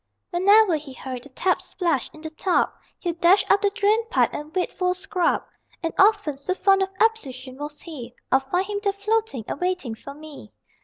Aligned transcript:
Whenever 0.31 0.77
he 0.77 0.93
heard 0.93 1.21
the 1.21 1.29
tap 1.29 1.61
splash 1.61 2.09
in 2.11 2.21
the 2.21 2.31
tub 2.31 2.71
He'd 2.97 3.21
dash 3.21 3.45
up 3.51 3.61
the 3.61 3.69
drain 3.69 4.03
pipe 4.09 4.31
and 4.33 4.51
wait 4.55 4.73
for 4.73 4.93
a 4.93 4.95
scrub, 4.95 5.43
And 5.83 5.93
often, 5.99 6.37
so 6.37 6.55
fond 6.55 6.81
of 6.81 6.89
ablution 6.99 7.59
was 7.59 7.81
he, 7.81 8.15
I'd 8.31 8.41
find 8.41 8.65
him 8.65 8.79
there 8.81 8.93
floating 8.93 9.43
and 9.47 9.59
waiting 9.61 9.93
for 9.93 10.15
me. 10.15 10.51